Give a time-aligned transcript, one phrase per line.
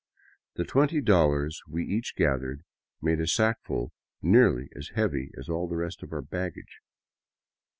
[0.55, 2.63] The twenty dollars we each gathered
[3.03, 6.79] made a sackful nearly as heavy as all the rest of our baggage.